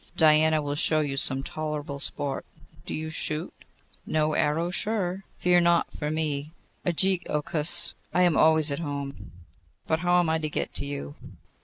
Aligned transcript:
Diana 0.17 0.63
will 0.63 0.73
show 0.73 1.01
you 1.01 1.15
some 1.15 1.43
tolerable 1.43 1.99
sport. 1.99 2.43
Do 2.87 2.95
you 2.95 3.11
shoot?' 3.11 3.53
'No 4.03 4.33
arrow 4.33 4.71
surer. 4.71 5.25
Fear 5.37 5.61
not 5.61 5.91
for 5.93 6.09
me, 6.09 6.53
Ægiochus: 6.83 7.93
I 8.11 8.23
am 8.23 8.35
always 8.35 8.71
at 8.71 8.79
home. 8.79 9.31
But 9.85 9.99
how 9.99 10.19
am 10.19 10.27
I 10.27 10.39
to 10.39 10.49
get 10.49 10.73
to 10.73 10.85
you? 10.87 11.13